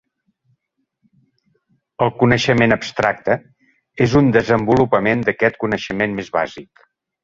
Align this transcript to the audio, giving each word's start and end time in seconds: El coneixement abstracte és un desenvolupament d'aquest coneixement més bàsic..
El 2.07 2.13
coneixement 2.23 2.77
abstracte 2.79 3.37
és 4.09 4.19
un 4.25 4.35
desenvolupament 4.41 5.27
d'aquest 5.31 5.65
coneixement 5.65 6.23
més 6.23 6.39
bàsic.. 6.43 6.89